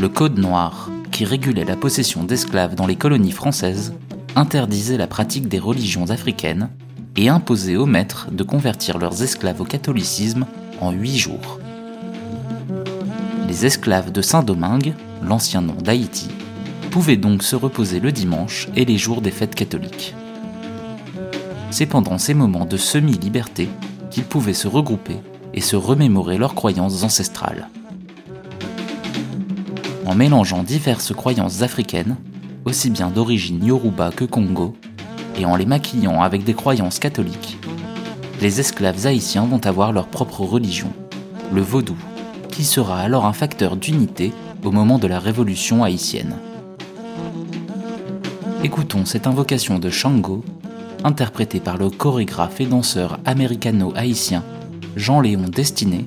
Le 0.00 0.08
Code 0.10 0.38
noir, 0.38 0.90
qui 1.10 1.24
régulait 1.24 1.64
la 1.64 1.76
possession 1.76 2.24
d'esclaves 2.24 2.74
dans 2.74 2.86
les 2.86 2.96
colonies 2.96 3.32
françaises, 3.32 3.94
interdisait 4.36 4.98
la 4.98 5.06
pratique 5.06 5.48
des 5.48 5.58
religions 5.58 6.10
africaines 6.10 6.68
et 7.16 7.30
imposait 7.30 7.76
aux 7.76 7.86
maîtres 7.86 8.28
de 8.30 8.42
convertir 8.42 8.98
leurs 8.98 9.22
esclaves 9.22 9.60
au 9.60 9.64
catholicisme 9.64 10.46
en 10.80 10.92
huit 10.92 11.16
jours. 11.16 11.58
Les 13.48 13.66
esclaves 13.66 14.12
de 14.12 14.22
Saint-Domingue, 14.22 14.94
l'ancien 15.22 15.60
nom 15.60 15.74
d'Haïti, 15.74 16.28
pouvaient 16.90 17.16
donc 17.16 17.42
se 17.42 17.56
reposer 17.56 18.00
le 18.00 18.12
dimanche 18.12 18.68
et 18.76 18.84
les 18.84 18.98
jours 18.98 19.20
des 19.20 19.30
fêtes 19.30 19.54
catholiques. 19.54 20.14
C'est 21.70 21.86
pendant 21.86 22.18
ces 22.18 22.34
moments 22.34 22.64
de 22.64 22.76
semi-liberté 22.76 23.68
qu'ils 24.10 24.24
pouvaient 24.24 24.54
se 24.54 24.68
regrouper 24.68 25.16
et 25.54 25.60
se 25.60 25.76
remémorer 25.76 26.38
leurs 26.38 26.54
croyances 26.54 27.02
ancestrales. 27.02 27.68
En 30.06 30.14
mélangeant 30.14 30.62
diverses 30.62 31.12
croyances 31.12 31.62
africaines, 31.62 32.16
aussi 32.64 32.90
bien 32.90 33.10
d'origine 33.10 33.64
yoruba 33.64 34.10
que 34.10 34.24
congo, 34.24 34.74
et 35.38 35.44
en 35.44 35.56
les 35.56 35.66
maquillant 35.66 36.22
avec 36.22 36.44
des 36.44 36.54
croyances 36.54 36.98
catholiques, 36.98 37.57
les 38.40 38.60
esclaves 38.60 39.06
haïtiens 39.06 39.46
vont 39.46 39.64
avoir 39.66 39.92
leur 39.92 40.06
propre 40.06 40.42
religion, 40.42 40.92
le 41.52 41.60
vaudou, 41.60 41.96
qui 42.50 42.64
sera 42.64 43.00
alors 43.00 43.26
un 43.26 43.32
facteur 43.32 43.76
d'unité 43.76 44.32
au 44.64 44.70
moment 44.70 44.98
de 44.98 45.06
la 45.06 45.18
révolution 45.18 45.82
haïtienne. 45.82 46.36
Écoutons 48.62 49.04
cette 49.04 49.26
invocation 49.26 49.78
de 49.78 49.90
Shango 49.90 50.44
interprété 51.04 51.60
par 51.60 51.78
le 51.78 51.90
chorégraphe 51.90 52.60
et 52.60 52.66
danseur 52.66 53.20
américano-haïtien 53.24 54.42
Jean-Léon 54.96 55.48
Destiné, 55.48 56.06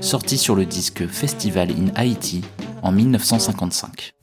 sorti 0.00 0.38
sur 0.38 0.54
le 0.54 0.64
disque 0.64 1.06
Festival 1.06 1.70
in 1.70 1.92
Haïti 1.94 2.42
en 2.82 2.90
1955. 2.92 4.14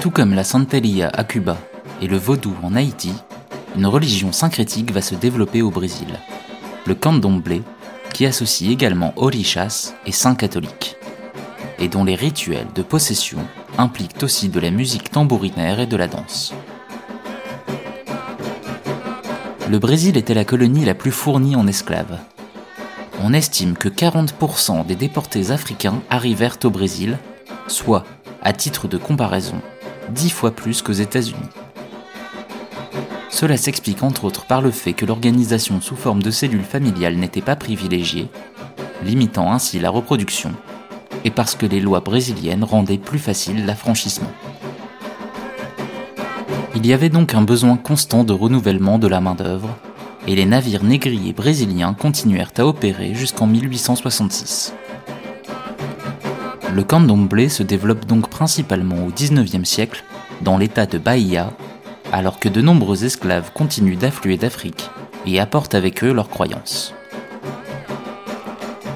Tout 0.00 0.10
comme 0.10 0.34
la 0.34 0.44
Santeria 0.44 1.10
à 1.12 1.24
Cuba 1.24 1.56
et 2.00 2.06
le 2.06 2.16
vaudou 2.16 2.54
en 2.62 2.76
Haïti, 2.76 3.12
une 3.76 3.86
religion 3.86 4.30
syncrétique 4.30 4.92
va 4.92 5.02
se 5.02 5.16
développer 5.16 5.62
au 5.62 5.70
Brésil. 5.70 6.06
Le 6.86 6.94
candomblé, 6.94 7.62
qui 8.18 8.26
associe 8.26 8.72
également 8.72 9.12
orishas 9.14 9.94
et 10.04 10.10
saints 10.10 10.34
catholiques, 10.34 10.96
et 11.78 11.86
dont 11.86 12.02
les 12.02 12.16
rituels 12.16 12.66
de 12.74 12.82
possession 12.82 13.38
impliquent 13.78 14.24
aussi 14.24 14.48
de 14.48 14.58
la 14.58 14.72
musique 14.72 15.12
tambourinaire 15.12 15.78
et 15.78 15.86
de 15.86 15.96
la 15.96 16.08
danse. 16.08 16.52
Le 19.70 19.78
Brésil 19.78 20.16
était 20.16 20.34
la 20.34 20.44
colonie 20.44 20.84
la 20.84 20.94
plus 20.94 21.12
fournie 21.12 21.54
en 21.54 21.68
esclaves. 21.68 22.18
On 23.22 23.32
estime 23.32 23.76
que 23.76 23.88
40% 23.88 24.84
des 24.84 24.96
déportés 24.96 25.52
africains 25.52 26.02
arrivèrent 26.10 26.58
au 26.64 26.70
Brésil, 26.70 27.18
soit, 27.68 28.04
à 28.42 28.52
titre 28.52 28.88
de 28.88 28.96
comparaison, 28.96 29.60
10 30.08 30.30
fois 30.30 30.50
plus 30.50 30.82
qu'aux 30.82 30.90
États-Unis. 30.90 31.38
Cela 33.30 33.56
s'explique 33.56 34.02
entre 34.02 34.24
autres 34.24 34.46
par 34.46 34.62
le 34.62 34.70
fait 34.70 34.94
que 34.94 35.04
l'organisation 35.06 35.80
sous 35.80 35.96
forme 35.96 36.22
de 36.22 36.30
cellules 36.30 36.64
familiales 36.64 37.16
n'était 37.16 37.42
pas 37.42 37.56
privilégiée, 37.56 38.28
limitant 39.04 39.52
ainsi 39.52 39.78
la 39.78 39.90
reproduction, 39.90 40.52
et 41.24 41.30
parce 41.30 41.54
que 41.54 41.66
les 41.66 41.80
lois 41.80 42.00
brésiliennes 42.00 42.64
rendaient 42.64 42.98
plus 42.98 43.18
facile 43.18 43.66
l'affranchissement. 43.66 44.32
Il 46.74 46.86
y 46.86 46.92
avait 46.92 47.08
donc 47.08 47.34
un 47.34 47.42
besoin 47.42 47.76
constant 47.76 48.24
de 48.24 48.32
renouvellement 48.32 48.98
de 48.98 49.08
la 49.08 49.20
main-d'œuvre, 49.20 49.76
et 50.26 50.34
les 50.34 50.46
navires 50.46 50.84
négriers 50.84 51.32
brésiliens 51.32 51.94
continuèrent 51.94 52.52
à 52.58 52.66
opérer 52.66 53.14
jusqu'en 53.14 53.46
1866. 53.46 54.74
Le 56.74 56.84
candomblé 56.84 57.48
se 57.48 57.62
développe 57.62 58.04
donc 58.04 58.28
principalement 58.28 59.06
au 59.06 59.10
XIXe 59.10 59.68
siècle 59.68 60.04
dans 60.42 60.58
l'état 60.58 60.86
de 60.86 60.98
Bahia 60.98 61.50
alors 62.12 62.38
que 62.38 62.48
de 62.48 62.60
nombreux 62.60 63.04
esclaves 63.04 63.52
continuent 63.52 63.96
d'affluer 63.96 64.36
d'Afrique 64.36 64.90
et 65.26 65.40
apportent 65.40 65.74
avec 65.74 66.02
eux 66.04 66.12
leurs 66.12 66.28
croyances. 66.28 66.94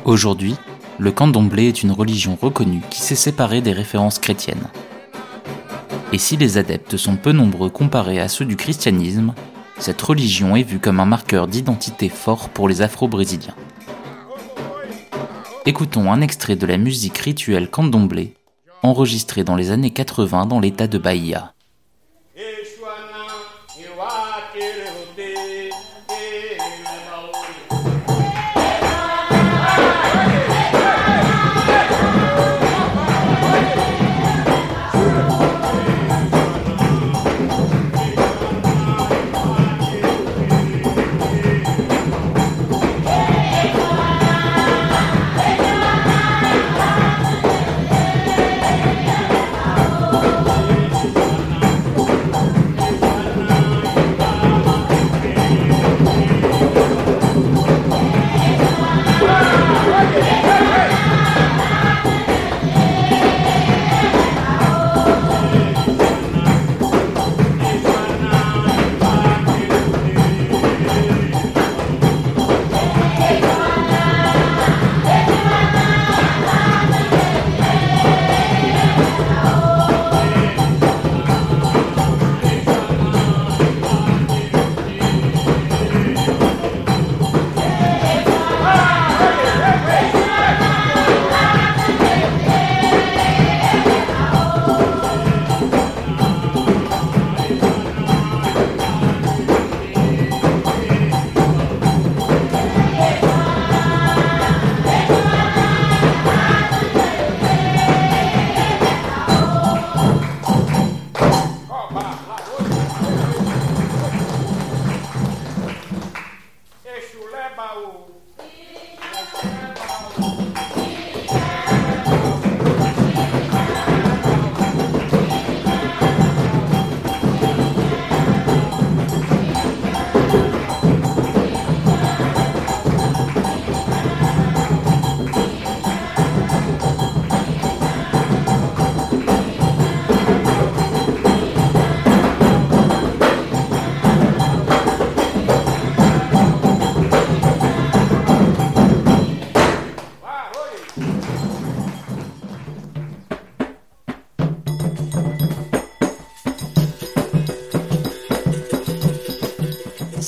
Aujourd'hui, 0.05 0.57
le 0.99 1.13
candomblé 1.13 1.69
est 1.69 1.83
une 1.83 1.93
religion 1.93 2.37
reconnue 2.41 2.83
qui 2.91 3.01
s'est 3.01 3.15
séparée 3.15 3.61
des 3.61 3.73
références 3.73 4.19
chrétiennes. 4.19 4.69
Et 6.13 6.19
si 6.19 6.37
les 6.37 6.59
adeptes 6.59 6.97
sont 6.97 7.17
peu 7.17 7.33
nombreux 7.33 7.71
comparés 7.71 8.21
à 8.21 8.29
ceux 8.29 8.45
du 8.45 8.57
christianisme, 8.57 9.35
cette 9.79 10.03
religion 10.03 10.55
est 10.55 10.63
vue 10.63 10.79
comme 10.79 11.01
un 11.01 11.07
marqueur 11.07 11.49
d'identité 11.49 12.09
fort 12.09 12.49
pour 12.51 12.69
les 12.69 12.83
Afro-Brésiliens. 12.83 13.55
Écoutons 15.65 16.13
un 16.13 16.21
extrait 16.21 16.57
de 16.57 16.67
la 16.67 16.77
musique 16.77 17.19
rituelle 17.19 17.71
candomblé, 17.71 18.35
enregistrée 18.83 19.45
dans 19.45 19.57
les 19.57 19.71
années 19.71 19.93
80 19.93 20.47
dans 20.47 20.61
l'état 20.61 20.87
de 20.87 20.99
Bahia. 20.99 21.55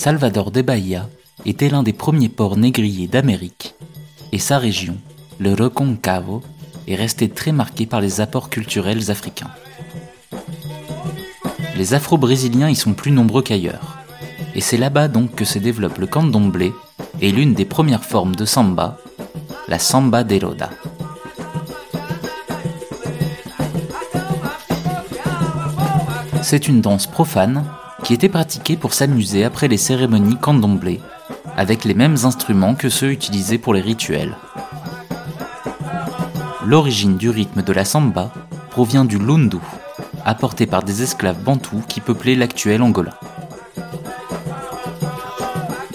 Salvador 0.04 0.50
de 0.50 0.60
Bahia 0.60 1.08
était 1.46 1.70
l'un 1.70 1.82
des 1.82 1.94
premiers 1.94 2.28
ports 2.28 2.58
négriers 2.58 3.06
d'Amérique, 3.06 3.74
et 4.32 4.38
sa 4.38 4.58
région, 4.58 4.98
le 5.38 5.54
Reconcavo, 5.54 6.42
est 6.86 6.94
restée 6.94 7.30
très 7.30 7.52
marquée 7.52 7.86
par 7.86 8.02
les 8.02 8.20
apports 8.20 8.50
culturels 8.50 9.10
africains. 9.10 9.50
Les 11.78 11.94
Afro-Brésiliens 11.94 12.68
y 12.68 12.76
sont 12.76 12.92
plus 12.92 13.12
nombreux 13.12 13.40
qu'ailleurs, 13.40 13.96
et 14.54 14.60
c'est 14.60 14.76
là-bas 14.76 15.08
donc 15.08 15.34
que 15.34 15.46
se 15.46 15.58
développe 15.58 15.96
le 15.96 16.06
candomblé 16.06 16.74
et 17.22 17.32
l'une 17.32 17.54
des 17.54 17.64
premières 17.64 18.04
formes 18.04 18.36
de 18.36 18.44
samba, 18.44 18.98
la 19.68 19.78
samba 19.78 20.22
de 20.22 20.44
roda. 20.44 20.68
C'est 26.42 26.68
une 26.68 26.82
danse 26.82 27.06
profane 27.06 27.64
qui 28.04 28.12
était 28.12 28.28
pratiqué 28.28 28.76
pour 28.76 28.92
s'amuser 28.92 29.44
après 29.44 29.66
les 29.66 29.78
cérémonies 29.78 30.36
candomblé, 30.36 31.00
avec 31.56 31.84
les 31.84 31.94
mêmes 31.94 32.18
instruments 32.24 32.74
que 32.74 32.90
ceux 32.90 33.10
utilisés 33.10 33.56
pour 33.56 33.72
les 33.72 33.80
rituels. 33.80 34.36
L'origine 36.66 37.16
du 37.16 37.30
rythme 37.30 37.62
de 37.62 37.72
la 37.72 37.86
samba 37.86 38.30
provient 38.70 39.06
du 39.06 39.18
lundu, 39.18 39.56
apporté 40.24 40.66
par 40.66 40.82
des 40.82 41.02
esclaves 41.02 41.42
bantous 41.42 41.82
qui 41.88 42.00
peuplaient 42.00 42.34
l'actuel 42.34 42.82
Angola. 42.82 43.18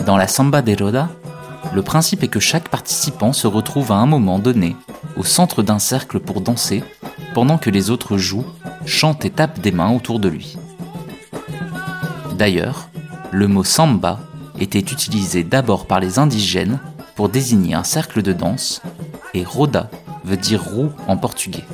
Dans 0.06 0.18
la 0.18 0.28
samba 0.28 0.62
de 0.62 0.84
roda, 0.84 1.10
le 1.74 1.84
principe 1.84 2.24
est 2.24 2.28
que 2.28 2.40
chaque 2.40 2.70
participant 2.70 3.34
se 3.34 3.46
retrouve 3.46 3.92
à 3.92 3.96
un 3.96 4.08
moment 4.08 4.40
donné 4.40 4.76
au 5.16 5.24
centre 5.24 5.62
d'un 5.62 5.80
cercle 5.80 6.20
pour 6.20 6.42
danser, 6.42 6.84
pendant 7.34 7.58
que 7.58 7.70
les 7.70 7.90
autres 7.90 8.18
jouent, 8.18 8.46
chantent 8.86 9.26
et 9.26 9.30
tapent 9.30 9.60
des 9.60 9.72
mains 9.72 9.92
autour 9.92 10.20
de 10.20 10.30
lui. 10.30 10.59
D'ailleurs, 12.40 12.88
le 13.32 13.50
mot 13.50 13.66
samba 13.66 14.18
était 14.62 14.80
utilisé 14.80 15.44
d'abord 15.44 15.86
par 15.86 16.00
les 16.00 16.20
indigènes 16.20 16.80
pour 17.16 17.28
désigner 17.28 17.74
un 17.74 17.84
cercle 17.84 18.22
de 18.22 18.32
danse, 18.32 18.82
et 19.34 19.44
roda 19.44 19.90
veut 20.24 20.38
dire 20.38 20.64
roue 20.64 20.90
en 21.10 21.18
portugais. 21.18 21.66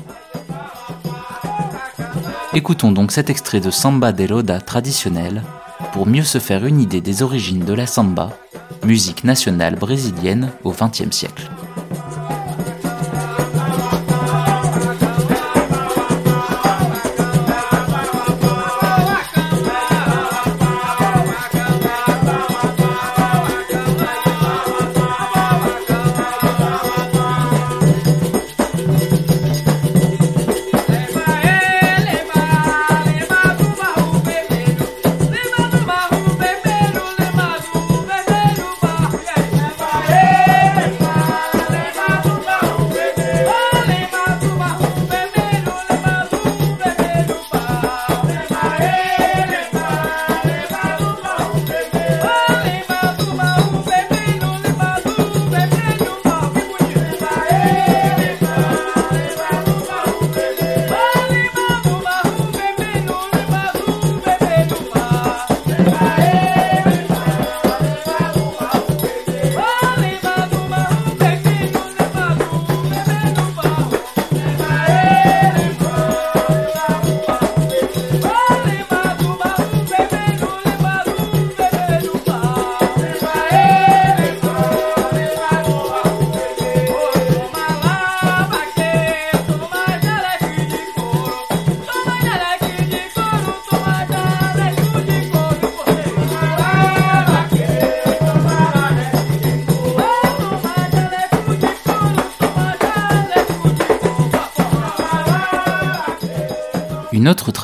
Écoutons 2.55 2.91
donc 2.91 3.11
cet 3.11 3.29
extrait 3.29 3.59
de 3.59 3.69
Samba 3.69 4.11
de 4.11 4.33
Roda 4.33 4.59
traditionnel 4.59 5.43
pour 5.93 6.07
mieux 6.07 6.23
se 6.23 6.39
faire 6.39 6.65
une 6.65 6.81
idée 6.81 7.01
des 7.01 7.21
origines 7.21 7.63
de 7.63 7.73
la 7.73 7.85
samba, 7.85 8.31
musique 8.83 9.23
nationale 9.23 9.75
brésilienne 9.75 10.49
au 10.63 10.71
XXe 10.71 11.15
siècle. 11.15 11.51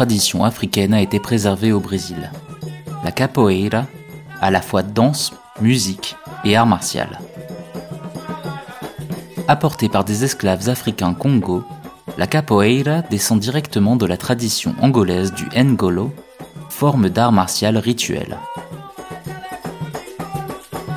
Tradition 0.01 0.43
africaine 0.43 0.95
a 0.95 1.01
été 1.01 1.19
préservée 1.19 1.71
au 1.71 1.79
Brésil. 1.79 2.31
La 3.03 3.11
capoeira, 3.11 3.85
à 4.41 4.49
la 4.49 4.59
fois 4.59 4.81
danse, 4.81 5.31
musique 5.61 6.15
et 6.43 6.55
art 6.55 6.65
martial. 6.65 7.19
Apportée 9.47 9.89
par 9.89 10.03
des 10.03 10.23
esclaves 10.23 10.69
africains 10.69 11.13
Congo, 11.13 11.63
la 12.17 12.25
capoeira 12.25 13.03
descend 13.11 13.39
directement 13.39 13.95
de 13.95 14.07
la 14.07 14.17
tradition 14.17 14.73
angolaise 14.81 15.33
du 15.33 15.47
ngolo, 15.55 16.11
forme 16.69 17.09
d'art 17.09 17.31
martial 17.31 17.77
rituel. 17.77 18.39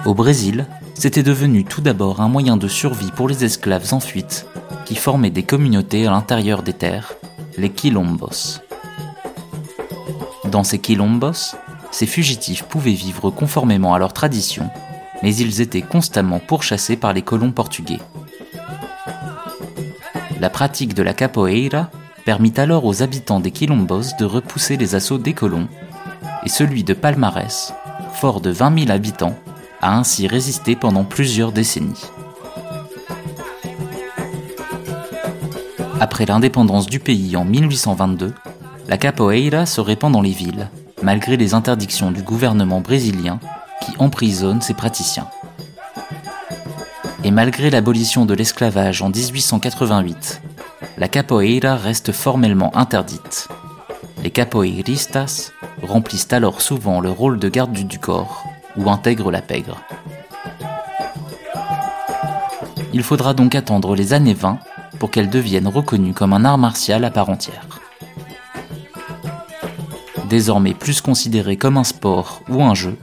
Au 0.06 0.14
Brésil, 0.14 0.64
c'était 0.94 1.22
devenu 1.22 1.66
tout 1.66 1.82
d'abord 1.82 2.22
un 2.22 2.28
moyen 2.28 2.56
de 2.56 2.68
survie 2.68 3.12
pour 3.14 3.28
les 3.28 3.44
esclaves 3.44 3.92
en 3.92 4.00
fuite, 4.00 4.46
qui 4.86 4.96
formaient 4.96 5.28
des 5.28 5.42
communautés 5.42 6.06
à 6.06 6.10
l'intérieur 6.10 6.62
des 6.62 6.72
terres 6.72 7.12
les 7.56 7.70
quilombos. 7.70 8.63
Dans 10.54 10.62
ces 10.62 10.78
quilombos, 10.78 11.56
ces 11.90 12.06
fugitifs 12.06 12.62
pouvaient 12.62 12.92
vivre 12.92 13.28
conformément 13.28 13.92
à 13.92 13.98
leurs 13.98 14.12
traditions, 14.12 14.70
mais 15.20 15.34
ils 15.34 15.60
étaient 15.60 15.82
constamment 15.82 16.38
pourchassés 16.38 16.94
par 16.94 17.12
les 17.12 17.22
colons 17.22 17.50
portugais. 17.50 17.98
La 20.38 20.50
pratique 20.50 20.94
de 20.94 21.02
la 21.02 21.12
capoeira 21.12 21.90
permit 22.24 22.52
alors 22.56 22.84
aux 22.84 23.02
habitants 23.02 23.40
des 23.40 23.50
quilombos 23.50 24.14
de 24.16 24.24
repousser 24.24 24.76
les 24.76 24.94
assauts 24.94 25.18
des 25.18 25.32
colons, 25.32 25.66
et 26.44 26.48
celui 26.48 26.84
de 26.84 26.94
Palmarès, 26.94 27.74
fort 28.12 28.40
de 28.40 28.50
20 28.50 28.78
000 28.78 28.92
habitants, 28.92 29.36
a 29.82 29.98
ainsi 29.98 30.28
résisté 30.28 30.76
pendant 30.76 31.02
plusieurs 31.02 31.50
décennies. 31.50 32.04
Après 35.98 36.26
l'indépendance 36.26 36.86
du 36.86 37.00
pays 37.00 37.34
en 37.34 37.44
1822, 37.44 38.34
la 38.88 38.98
capoeira 38.98 39.66
se 39.66 39.80
répand 39.80 40.12
dans 40.12 40.20
les 40.20 40.30
villes, 40.30 40.68
malgré 41.02 41.36
les 41.36 41.54
interdictions 41.54 42.10
du 42.10 42.22
gouvernement 42.22 42.80
brésilien 42.80 43.40
qui 43.84 43.92
emprisonne 43.98 44.60
ses 44.60 44.74
praticiens. 44.74 45.28
Et 47.22 47.30
malgré 47.30 47.70
l'abolition 47.70 48.26
de 48.26 48.34
l'esclavage 48.34 49.00
en 49.00 49.08
1888, 49.08 50.42
la 50.98 51.08
capoeira 51.08 51.76
reste 51.76 52.12
formellement 52.12 52.76
interdite. 52.76 53.48
Les 54.22 54.30
capoeiristas 54.30 55.52
remplissent 55.82 56.32
alors 56.32 56.60
souvent 56.60 57.00
le 57.00 57.10
rôle 57.10 57.38
de 57.38 57.48
garde 57.48 57.72
du 57.72 57.98
corps 57.98 58.44
ou 58.76 58.90
intègrent 58.90 59.30
la 59.30 59.42
pègre. 59.42 59.80
Il 62.92 63.02
faudra 63.02 63.34
donc 63.34 63.54
attendre 63.54 63.96
les 63.96 64.12
années 64.12 64.34
20 64.34 64.58
pour 64.98 65.10
qu'elle 65.10 65.28
devienne 65.28 65.66
reconnue 65.66 66.12
comme 66.12 66.32
un 66.32 66.44
art 66.44 66.58
martial 66.58 67.04
à 67.04 67.10
part 67.10 67.28
entière. 67.28 67.73
Désormais 70.34 70.74
plus 70.74 71.00
considérée 71.00 71.56
comme 71.56 71.76
un 71.76 71.84
sport 71.84 72.42
ou 72.48 72.64
un 72.64 72.74
jeu, 72.74 72.98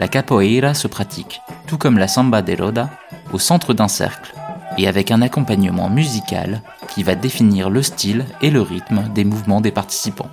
la 0.00 0.08
capoeira 0.08 0.74
se 0.74 0.88
pratique, 0.88 1.40
tout 1.68 1.78
comme 1.78 1.96
la 1.96 2.08
samba 2.08 2.42
de 2.42 2.60
roda, 2.60 2.90
au 3.32 3.38
centre 3.38 3.72
d'un 3.72 3.86
cercle 3.86 4.34
et 4.76 4.88
avec 4.88 5.12
un 5.12 5.22
accompagnement 5.22 5.88
musical 5.88 6.60
qui 6.88 7.04
va 7.04 7.14
définir 7.14 7.70
le 7.70 7.84
style 7.84 8.24
et 8.40 8.50
le 8.50 8.62
rythme 8.62 9.04
des 9.14 9.22
mouvements 9.22 9.60
des 9.60 9.70
participants. 9.70 10.30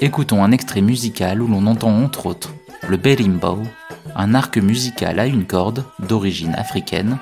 Écoutons 0.00 0.44
un 0.44 0.52
extrait 0.52 0.80
musical 0.80 1.42
où 1.42 1.48
l'on 1.48 1.66
entend 1.66 1.90
entre 1.90 2.26
autres 2.26 2.54
le 2.86 2.98
berimbau, 2.98 3.58
un 4.14 4.34
arc 4.34 4.58
musical 4.58 5.18
à 5.18 5.26
une 5.26 5.44
corde 5.44 5.84
d'origine 5.98 6.54
africaine 6.54 7.18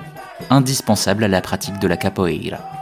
indispensable 0.50 1.24
à 1.24 1.28
la 1.28 1.40
pratique 1.40 1.78
de 1.78 1.88
la 1.88 1.96
capoeira. 1.96 2.77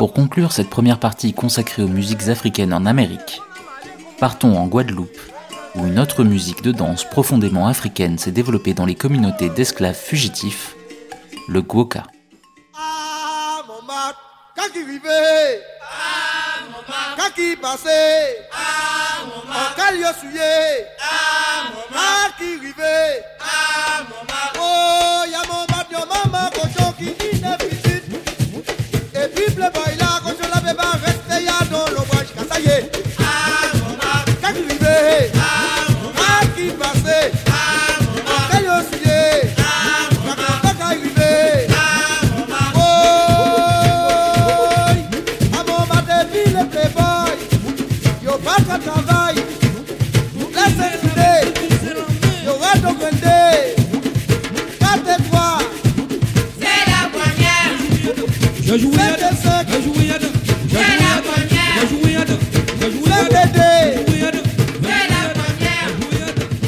Pour 0.00 0.14
conclure 0.14 0.52
cette 0.52 0.70
première 0.70 0.98
partie 0.98 1.34
consacrée 1.34 1.82
aux 1.82 1.86
musiques 1.86 2.28
africaines 2.28 2.72
en 2.72 2.86
Amérique, 2.86 3.42
partons 4.18 4.56
en 4.56 4.66
Guadeloupe, 4.66 5.20
où 5.74 5.84
une 5.84 5.98
autre 5.98 6.24
musique 6.24 6.62
de 6.62 6.72
danse 6.72 7.04
profondément 7.04 7.66
africaine 7.66 8.16
s'est 8.16 8.32
développée 8.32 8.72
dans 8.72 8.86
les 8.86 8.94
communautés 8.94 9.50
d'esclaves 9.50 9.94
fugitifs, 9.94 10.74
le 11.48 11.60
gwoka. 11.60 12.04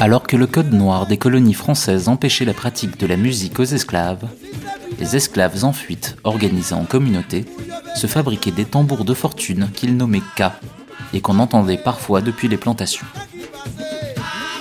Alors 0.01 0.23
que 0.23 0.35
le 0.35 0.45
code 0.45 0.73
noir 0.73 1.07
des 1.07 1.15
colonies 1.15 1.53
françaises 1.53 2.09
empêchait 2.09 2.43
la 2.43 2.53
pratique 2.53 2.99
de 2.99 3.07
la 3.07 3.15
musique 3.15 3.57
aux 3.57 3.63
esclaves, 3.63 4.27
les 4.99 5.15
esclaves 5.15 5.63
en 5.63 5.71
fuite, 5.71 6.17
organisés 6.25 6.75
en 6.75 6.83
communauté, 6.83 7.45
se 7.95 8.07
fabriquaient 8.07 8.51
des 8.51 8.65
tambours 8.65 9.05
de 9.05 9.13
fortune 9.13 9.69
qu'ils 9.73 9.95
nommaient 9.95 10.19
K 10.35 10.43
et 11.13 11.21
qu'on 11.21 11.39
entendait 11.39 11.77
parfois 11.77 12.19
depuis 12.19 12.49
les 12.49 12.57
plantations. 12.57 13.07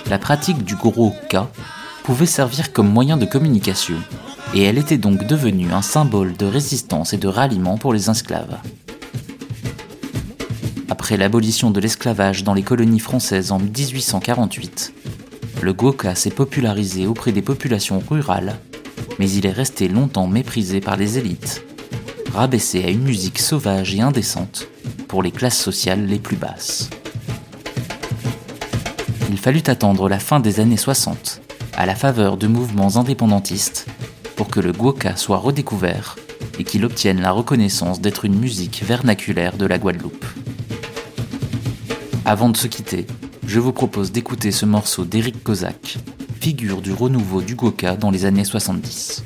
La 0.08 0.20
pratique 0.20 0.62
du 0.62 0.76
gros 0.76 1.12
K 1.28 1.38
pouvait 2.04 2.26
servir 2.26 2.72
comme 2.72 2.88
moyen 2.88 3.16
de 3.16 3.26
communication, 3.26 3.96
et 4.54 4.62
elle 4.62 4.78
était 4.78 4.98
donc 4.98 5.26
devenue 5.26 5.72
un 5.72 5.82
symbole 5.82 6.36
de 6.36 6.46
résistance 6.46 7.12
et 7.12 7.18
de 7.18 7.28
ralliement 7.28 7.78
pour 7.78 7.92
les 7.92 8.10
esclaves. 8.10 8.58
Après 10.88 11.16
l'abolition 11.16 11.70
de 11.70 11.80
l'esclavage 11.80 12.44
dans 12.44 12.54
les 12.54 12.62
colonies 12.62 13.00
françaises 13.00 13.50
en 13.50 13.58
1848, 13.58 14.92
le 15.62 15.72
Gwoka 15.72 16.14
s'est 16.14 16.30
popularisé 16.30 17.06
auprès 17.06 17.32
des 17.32 17.40
populations 17.40 18.02
rurales, 18.10 18.58
mais 19.18 19.30
il 19.30 19.46
est 19.46 19.52
resté 19.52 19.88
longtemps 19.88 20.26
méprisé 20.26 20.80
par 20.80 20.96
les 20.96 21.18
élites, 21.18 21.64
rabaissé 22.34 22.84
à 22.84 22.90
une 22.90 23.02
musique 23.02 23.38
sauvage 23.38 23.94
et 23.94 24.00
indécente 24.00 24.68
pour 25.08 25.22
les 25.22 25.30
classes 25.30 25.58
sociales 25.58 26.06
les 26.06 26.18
plus 26.18 26.36
basses. 26.36 26.90
Il 29.30 29.38
fallut 29.38 29.62
attendre 29.66 30.08
la 30.08 30.18
fin 30.18 30.40
des 30.40 30.60
années 30.60 30.76
60, 30.76 31.40
à 31.74 31.86
la 31.86 31.94
faveur 31.94 32.36
de 32.36 32.46
mouvements 32.46 32.96
indépendantistes, 32.96 33.86
pour 34.42 34.50
que 34.50 34.58
le 34.58 34.72
Gwoka 34.72 35.14
soit 35.14 35.38
redécouvert 35.38 36.16
et 36.58 36.64
qu'il 36.64 36.84
obtienne 36.84 37.20
la 37.20 37.30
reconnaissance 37.30 38.00
d'être 38.00 38.24
une 38.24 38.36
musique 38.36 38.82
vernaculaire 38.82 39.56
de 39.56 39.66
la 39.66 39.78
Guadeloupe. 39.78 40.26
Avant 42.24 42.48
de 42.48 42.56
se 42.56 42.66
quitter, 42.66 43.06
je 43.46 43.60
vous 43.60 43.72
propose 43.72 44.10
d'écouter 44.10 44.50
ce 44.50 44.66
morceau 44.66 45.04
d'Eric 45.04 45.44
Kozak, 45.44 45.98
figure 46.40 46.80
du 46.80 46.92
renouveau 46.92 47.40
du 47.40 47.54
Goka 47.54 47.94
dans 47.94 48.10
les 48.10 48.24
années 48.24 48.44
70. 48.44 49.22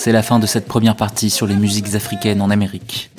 C'est 0.00 0.12
la 0.12 0.22
fin 0.22 0.38
de 0.38 0.46
cette 0.46 0.66
première 0.66 0.96
partie 0.96 1.28
sur 1.28 1.46
les 1.46 1.54
musiques 1.54 1.94
africaines 1.94 2.40
en 2.40 2.48
Amérique. 2.48 3.10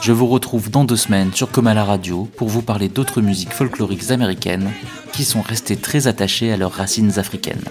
Je 0.00 0.12
vous 0.12 0.28
retrouve 0.28 0.70
dans 0.70 0.84
deux 0.84 0.96
semaines 0.96 1.34
sur 1.34 1.50
Comala 1.50 1.82
Radio 1.82 2.28
pour 2.36 2.46
vous 2.46 2.62
parler 2.62 2.88
d'autres 2.88 3.20
musiques 3.20 3.52
folkloriques 3.52 4.12
américaines 4.12 4.70
qui 5.12 5.24
sont 5.24 5.42
restées 5.42 5.74
très 5.74 6.06
attachées 6.06 6.52
à 6.52 6.56
leurs 6.56 6.70
racines 6.70 7.18
africaines, 7.18 7.64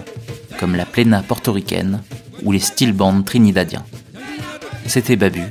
comme 0.60 0.76
la 0.76 0.84
plena 0.84 1.24
portoricaine 1.24 2.02
ou 2.44 2.52
les 2.52 2.60
steel 2.60 2.92
bands 2.92 3.22
trinidadiens. 3.22 3.86
C'était 4.88 5.16
Babu, 5.16 5.44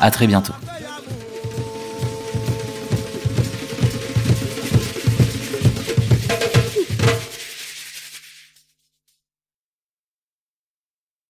à 0.00 0.12
très 0.12 0.28
bientôt. 0.28 0.54